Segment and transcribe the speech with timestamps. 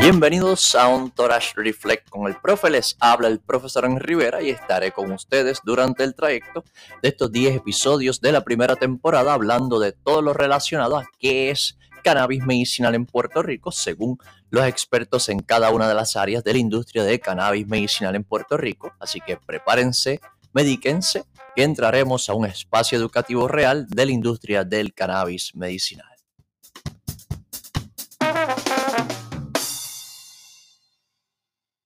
[0.00, 2.70] Bienvenidos a un Torash Reflect con el profe.
[2.70, 6.62] Les habla el profesor en Rivera y estaré con ustedes durante el trayecto
[7.02, 11.50] de estos 10 episodios de la primera temporada hablando de todo lo relacionado a qué
[11.50, 14.18] es cannabis medicinal en Puerto Rico según
[14.50, 18.22] los expertos en cada una de las áreas de la industria de cannabis medicinal en
[18.22, 18.92] Puerto Rico.
[19.00, 20.20] Así que prepárense,
[20.52, 21.24] medíquense,
[21.56, 26.17] que entraremos a un espacio educativo real de la industria del cannabis medicinal.